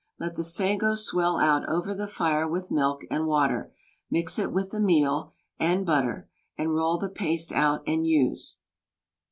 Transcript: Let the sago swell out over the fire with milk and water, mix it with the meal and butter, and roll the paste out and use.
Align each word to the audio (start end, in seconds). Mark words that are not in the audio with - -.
Let 0.17 0.33
the 0.33 0.43
sago 0.43 0.95
swell 0.95 1.37
out 1.37 1.69
over 1.69 1.93
the 1.93 2.07
fire 2.07 2.47
with 2.47 2.71
milk 2.71 3.01
and 3.11 3.27
water, 3.27 3.71
mix 4.09 4.39
it 4.39 4.51
with 4.51 4.71
the 4.71 4.79
meal 4.79 5.35
and 5.59 5.85
butter, 5.85 6.27
and 6.57 6.73
roll 6.73 6.97
the 6.97 7.07
paste 7.07 7.51
out 7.51 7.83
and 7.85 8.07
use. 8.07 8.57